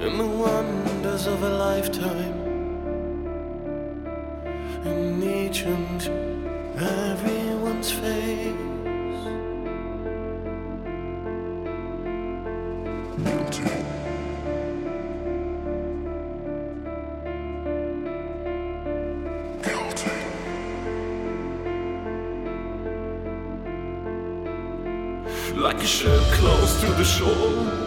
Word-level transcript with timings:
in 0.00 0.16
the 0.16 0.24
wonders 0.24 1.26
of 1.26 1.42
a 1.42 1.48
lifetime, 1.48 2.34
in 4.84 5.22
each 5.22 5.62
and 5.62 6.02
everyone's 6.78 7.90
face. 7.90 8.54
Guilty. 13.24 13.70
Guilty. 19.64 20.10
Like 25.56 25.82
a 25.82 25.86
ship 25.86 26.22
close 26.38 26.80
to 26.82 26.86
the 26.92 27.04
shore 27.04 27.77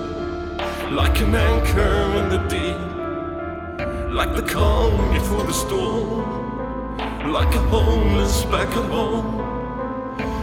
like 0.92 1.22
an 1.22 1.34
anchor 1.34 2.20
in 2.20 2.28
the 2.28 2.38
deep, 2.50 4.12
like 4.12 4.36
the 4.36 4.42
calm 4.42 5.14
before 5.14 5.44
the 5.46 5.54
storm, 5.54 6.98
like 7.32 7.56
a 7.56 7.62
homeless 7.70 8.44
back 8.46 8.68
at 8.68 8.90
home, 8.92 9.38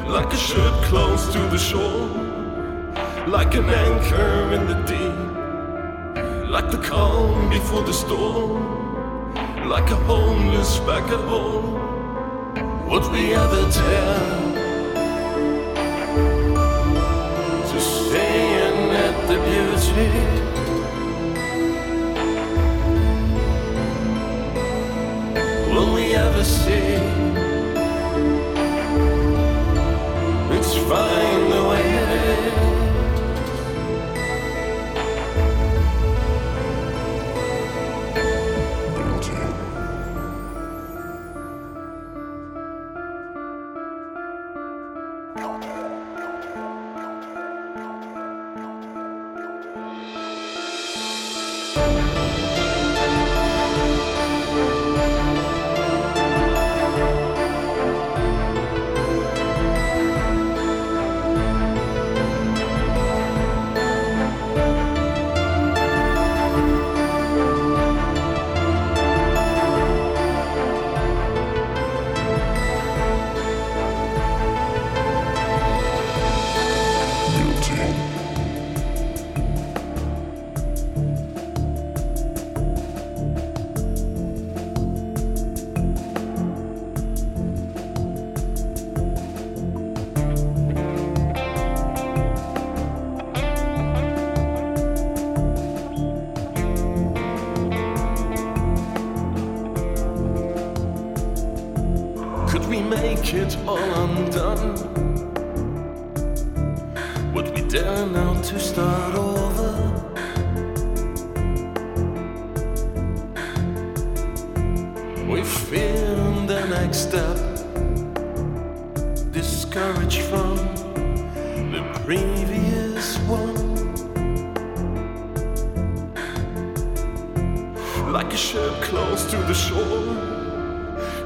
like 0.08 0.32
a 0.32 0.36
ship 0.36 0.72
close 0.84 1.30
to 1.34 1.38
the 1.48 1.58
shore, 1.58 2.08
like 3.26 3.54
an 3.56 3.68
anchor 3.68 4.54
in 4.54 4.66
the 4.66 4.78
deep, 4.92 6.48
like 6.48 6.70
the 6.70 6.78
calm 6.78 7.50
before 7.50 7.82
the 7.82 7.92
storm, 7.92 9.34
like 9.68 9.90
a 9.90 9.96
homeless 10.06 10.78
back 10.78 11.04
at 11.10 11.24
home. 11.28 11.74
Would 12.88 13.06
we 13.12 13.34
ever 13.34 13.70
dare 13.70 14.48
to 17.70 17.80
stay 17.80 18.66
in 18.66 18.90
at 18.96 19.28
the 19.28 19.34
beauty? 19.44 19.67
Will 25.72 25.94
we 25.94 26.14
ever 26.16 26.42
see? 26.42 26.98
It's 30.56 30.74
fine 30.74 31.50
the 31.50 31.62
way 31.68 31.84
it 32.00 32.08
is. 32.18 32.58
Contact. 45.36 46.07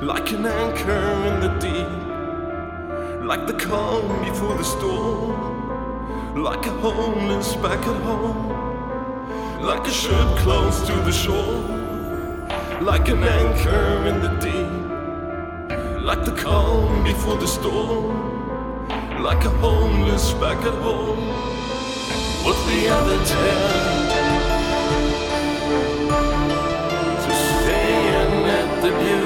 like 0.03 0.33
an 0.33 0.45
anchor 0.45 1.27
in 1.29 1.41
the 1.41 1.49
deep, 1.61 3.23
like 3.25 3.47
the 3.47 3.53
calm 3.53 4.25
before 4.25 4.57
the 4.57 4.65
storm, 4.65 6.43
like 6.43 6.67
a 6.67 6.71
homeless 6.71 7.55
back 7.55 7.79
at 7.79 8.03
home, 8.03 9.63
like 9.63 9.87
a 9.87 9.91
ship 9.93 10.29
close 10.39 10.85
to 10.89 10.93
the 11.03 11.13
shore, 11.13 11.63
like 12.81 13.07
an 13.11 13.23
anchor 13.23 14.05
in 14.09 14.21
the 14.21 14.33
deep, 14.41 16.03
like 16.03 16.25
the 16.25 16.33
calm 16.33 17.05
before 17.05 17.37
the 17.37 17.47
storm, 17.47 18.89
like 19.23 19.45
a 19.45 19.51
homeless 19.51 20.33
back 20.33 20.59
at 20.65 20.75
home. 20.83 21.29
What 22.43 22.57
the 22.67 22.89
other 22.89 23.25
tell? 23.25 23.92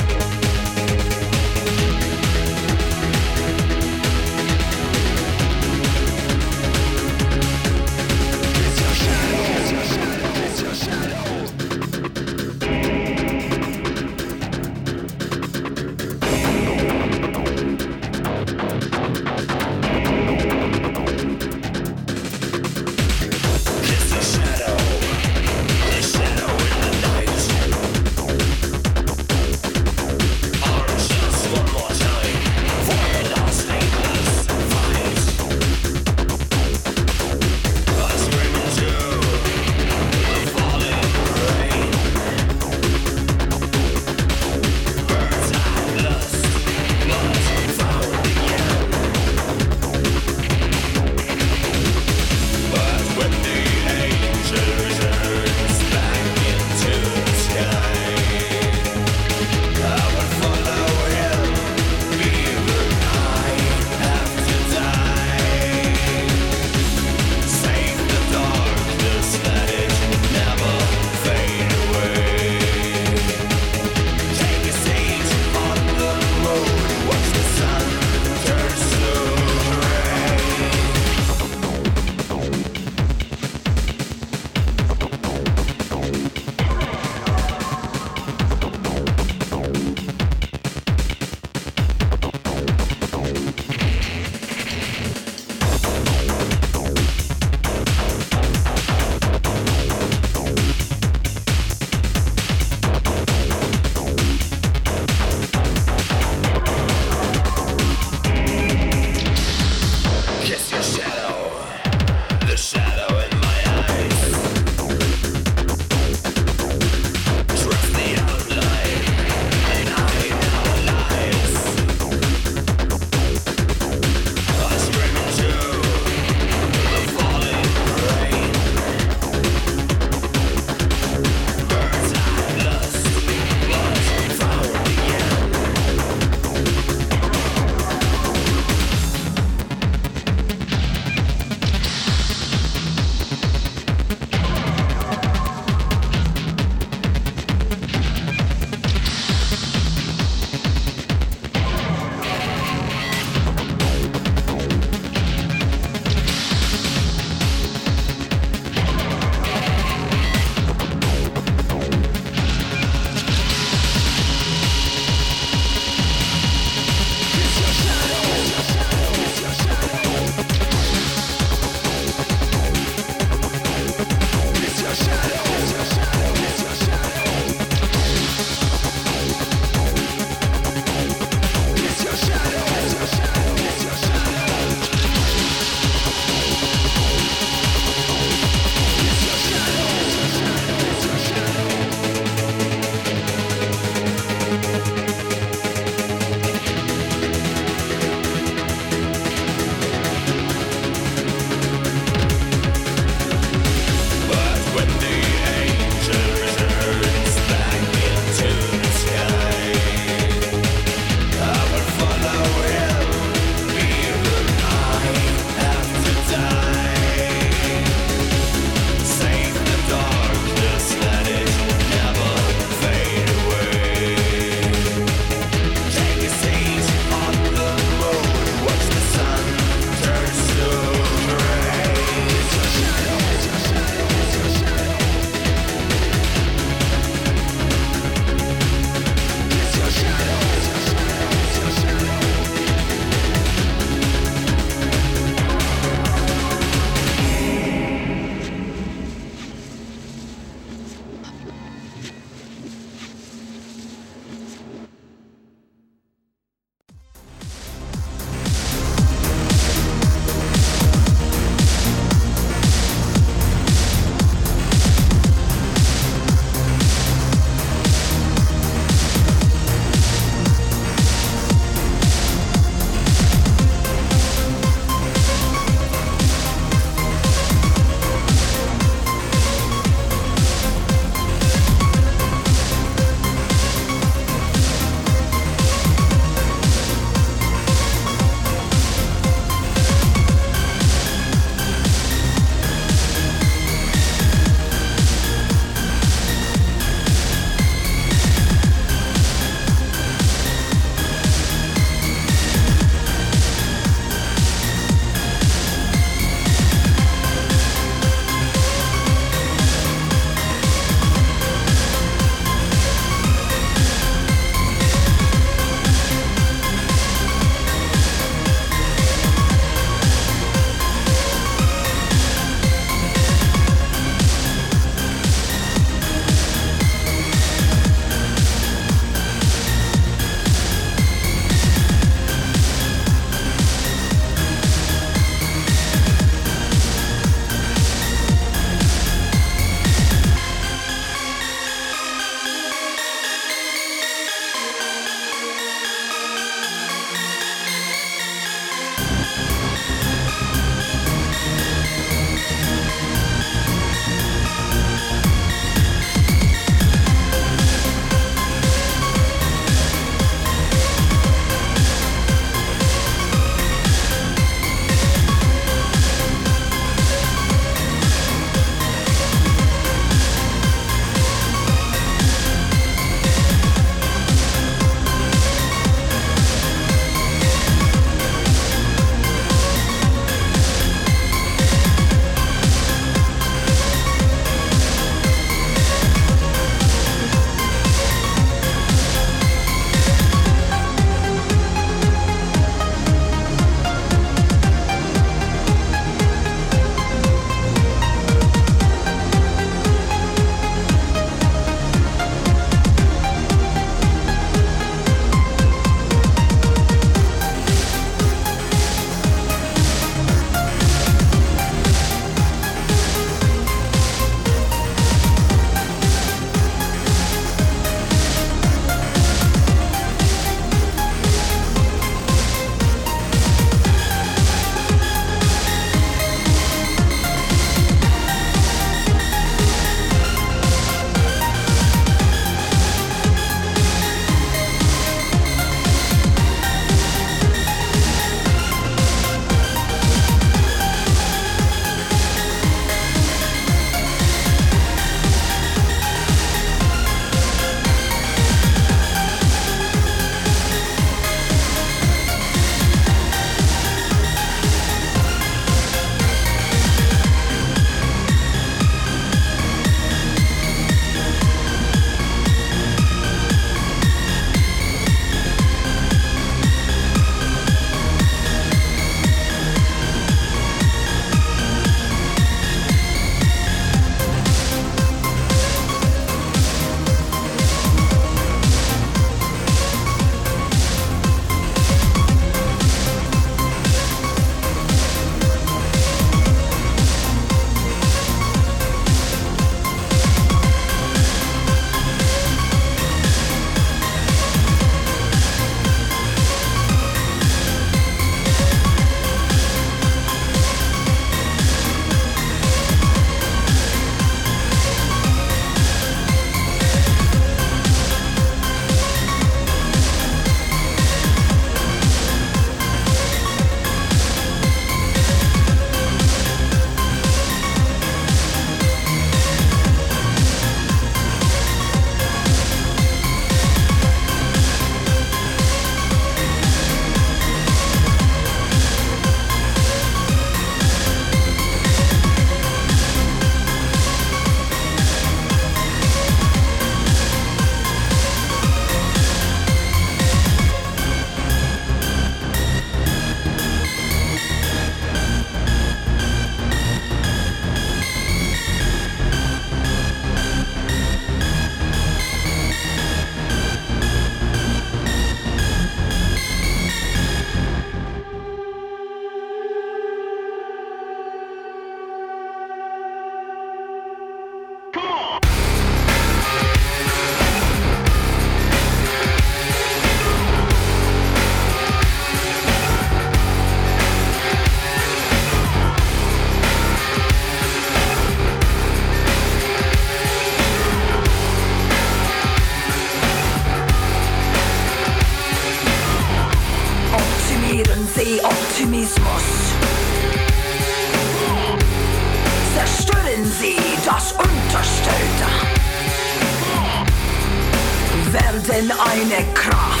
werden 598.52 598.90
eine 598.90 599.44
Kraft. 599.54 600.00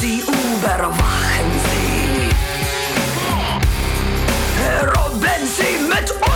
Sie 0.00 0.20
überwachen 0.20 1.50
sie. 1.70 2.30
Robben 4.86 5.46
sie 5.46 5.78
mit 5.88 6.10
uns. 6.10 6.29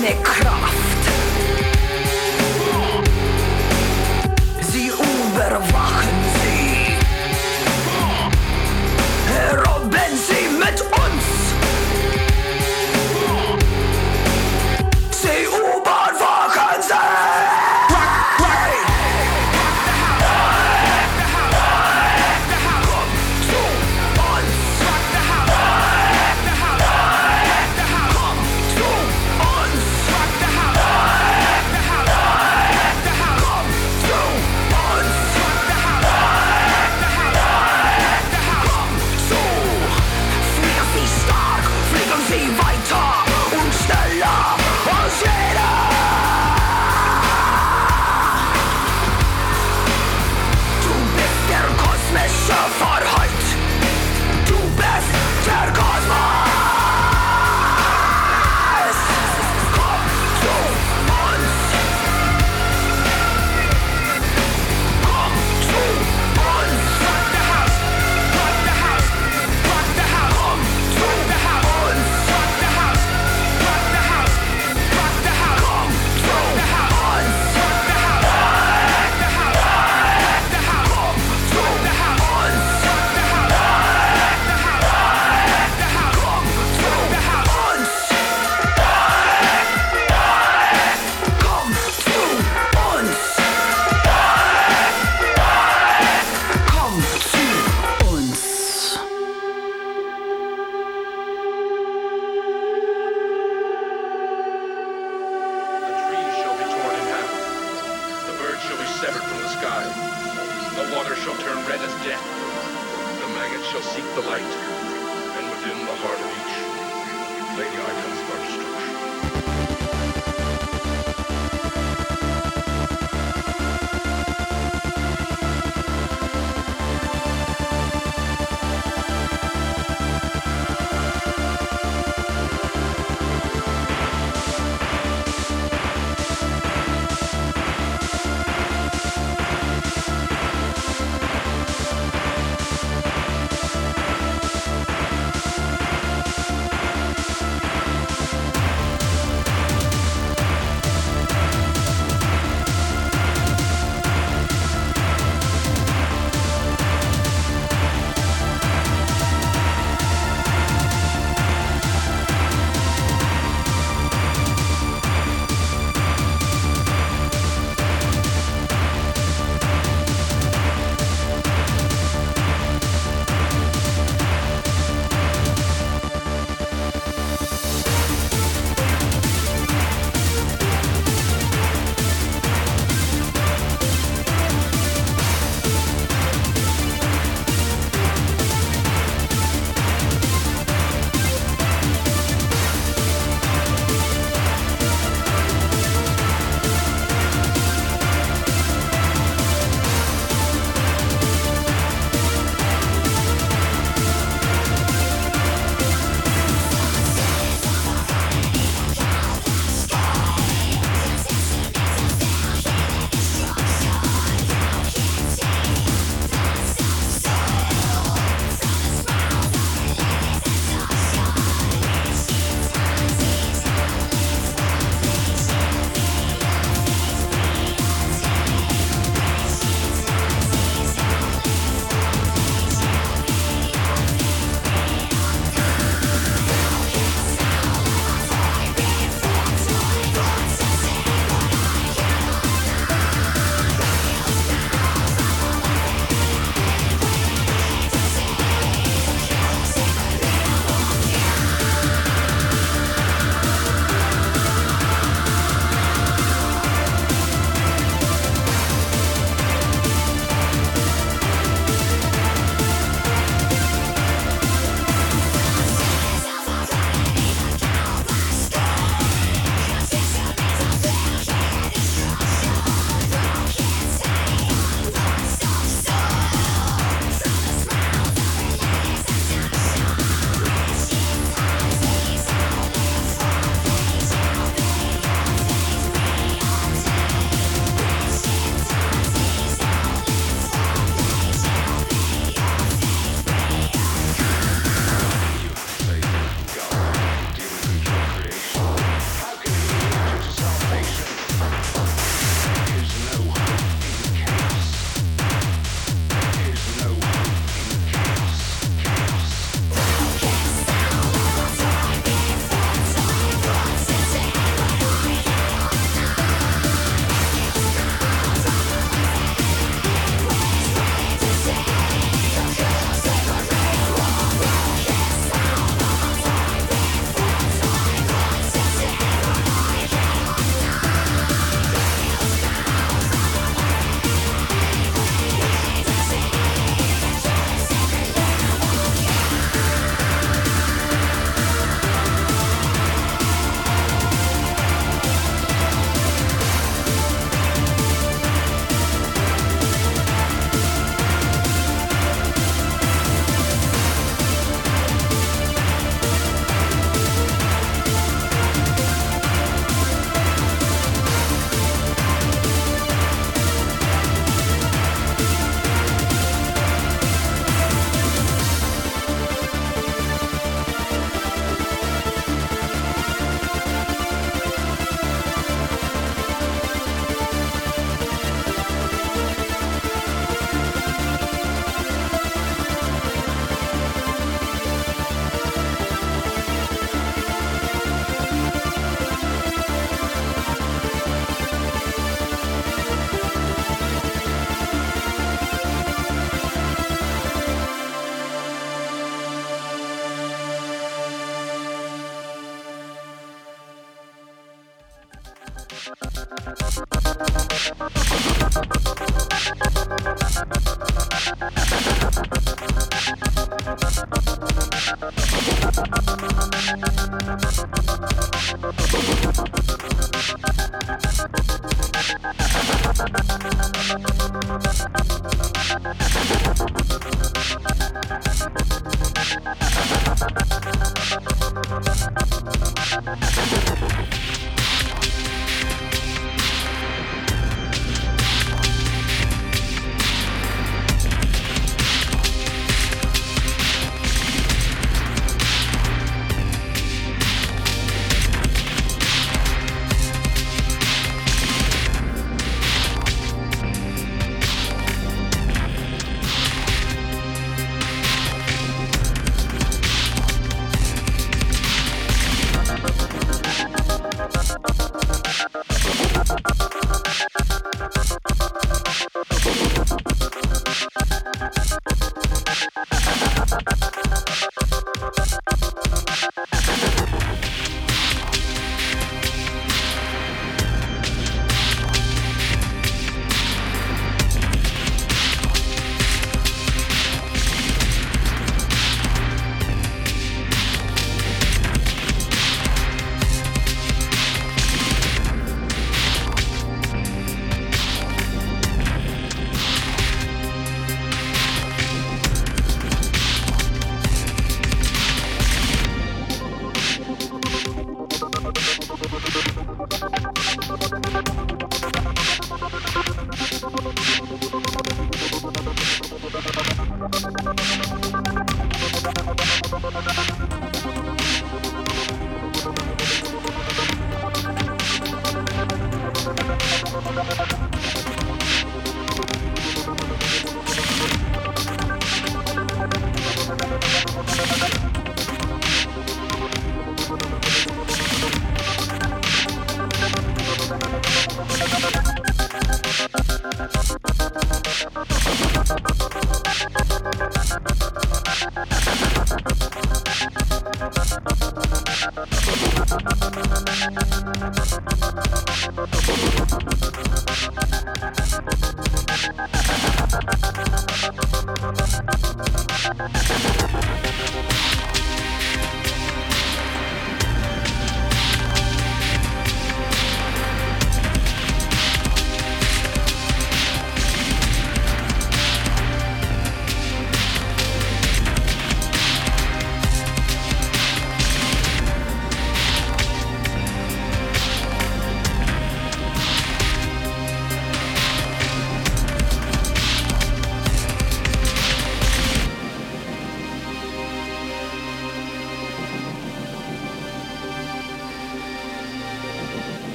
내 0.00 0.14
크럭 0.22 0.67